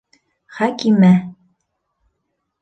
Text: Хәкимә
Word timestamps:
Хәкимә 0.59 1.11